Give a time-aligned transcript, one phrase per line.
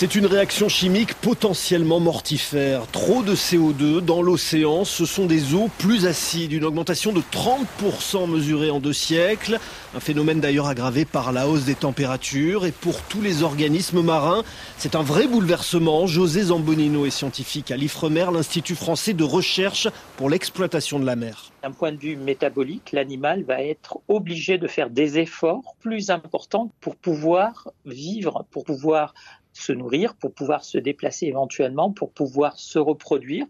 [0.00, 2.86] C'est une réaction chimique potentiellement mortifère.
[2.86, 8.30] Trop de CO2 dans l'océan, ce sont des eaux plus acides, une augmentation de 30%
[8.30, 9.58] mesurée en deux siècles,
[9.96, 14.44] un phénomène d'ailleurs aggravé par la hausse des températures et pour tous les organismes marins,
[14.76, 16.06] c'est un vrai bouleversement.
[16.06, 21.50] José Zambonino est scientifique à l'IFREMER, l'Institut français de recherche pour l'exploitation de la mer.
[21.64, 26.70] D'un point de vue métabolique, l'animal va être obligé de faire des efforts plus importants
[26.80, 29.12] pour pouvoir vivre, pour pouvoir
[29.58, 33.46] se nourrir, pour pouvoir se déplacer éventuellement, pour pouvoir se reproduire.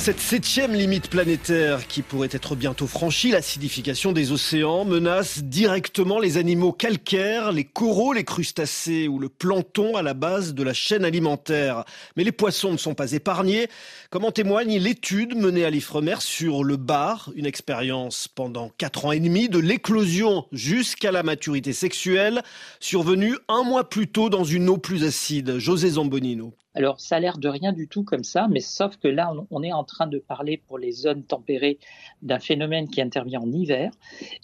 [0.00, 6.38] Cette septième limite planétaire qui pourrait être bientôt franchie, l'acidification des océans, menace directement les
[6.38, 11.04] animaux calcaires, les coraux, les crustacés ou le plancton à la base de la chaîne
[11.04, 11.84] alimentaire.
[12.16, 13.68] Mais les poissons ne sont pas épargnés,
[14.08, 19.12] comme en témoigne l'étude menée à l'Ifremer sur le bar, une expérience pendant quatre ans
[19.12, 22.40] et demi de l'éclosion jusqu'à la maturité sexuelle,
[22.80, 25.58] survenue un mois plus tôt dans une eau plus acide.
[25.58, 26.54] José Zambonino.
[26.74, 29.62] Alors, ça a l'air de rien du tout comme ça, mais sauf que là, on
[29.62, 31.78] est en train de parler pour les zones tempérées
[32.22, 33.90] d'un phénomène qui intervient en hiver.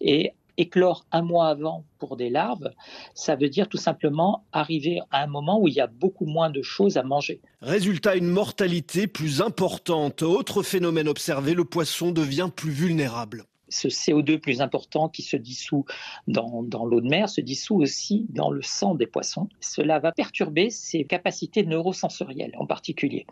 [0.00, 2.70] Et éclore un mois avant pour des larves,
[3.14, 6.50] ça veut dire tout simplement arriver à un moment où il y a beaucoup moins
[6.50, 7.40] de choses à manger.
[7.60, 10.22] Résultat, une mortalité plus importante.
[10.22, 15.84] Autre phénomène observé, le poisson devient plus vulnérable ce CO2 plus important qui se dissout
[16.26, 19.48] dans, l'eau de mer se dissout aussi dans le sang des poissons.
[19.60, 23.26] Cela va perturber ses capacités neurosensorielles en particulier.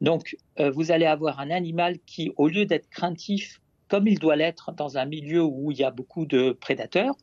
[0.00, 4.36] Donc, euh, vous allez avoir un animal qui, au lieu d'être craintif comme il doit
[4.36, 7.16] l'être dans un milieu où il y a beaucoup de prédateurs,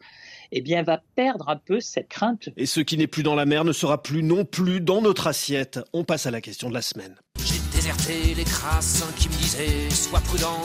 [0.51, 2.49] eh bien, va perdre un peu cette crainte.
[2.57, 5.27] Et ce qui n'est plus dans la mer ne sera plus non plus dans notre
[5.27, 5.79] assiette.
[5.93, 7.15] On passe à la question de la semaine.
[7.39, 10.61] J'ai déserté les crasses qui me disaient sois prudent.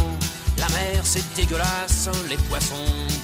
[0.59, 2.75] La mer, c'est dégueulasse, les poissons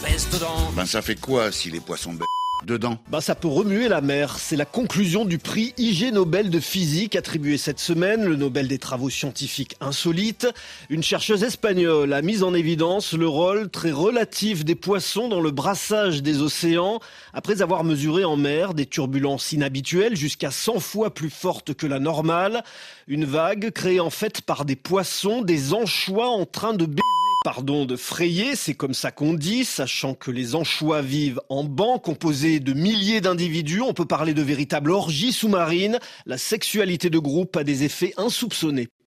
[0.02, 0.70] baissent dedans.
[0.74, 4.38] Ben ça fait quoi si les poissons baissent dedans bah ça peut remuer la mer.
[4.38, 8.78] C'est la conclusion du prix IG Nobel de physique attribué cette semaine, le Nobel des
[8.78, 10.46] travaux scientifiques insolites.
[10.90, 15.50] Une chercheuse espagnole a mis en évidence le rôle très relatif des poissons dans le
[15.50, 17.00] brassage des océans
[17.32, 21.98] après avoir mesuré en mer des turbulences inhabituelles jusqu'à 100 fois plus fortes que la
[21.98, 22.62] normale.
[23.06, 27.02] Une vague créée en fait par des poissons, des anchois en train de baiser
[27.48, 32.02] pardon, de frayer, c'est comme ça qu'on dit, sachant que les anchois vivent en bancs
[32.02, 37.56] composés de milliers d'individus, on peut parler de véritable orgie sous-marine, la sexualité de groupe
[37.56, 38.88] a des effets insoupçonnés.